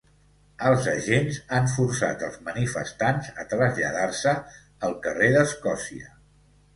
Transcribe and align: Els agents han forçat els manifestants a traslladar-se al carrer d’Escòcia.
Els 0.67 0.85
agents 0.91 1.35
han 1.57 1.67
forçat 1.73 2.23
els 2.27 2.39
manifestants 2.47 3.29
a 3.43 3.45
traslladar-se 3.51 4.33
al 4.89 4.97
carrer 5.05 5.29
d’Escòcia. 5.37 6.09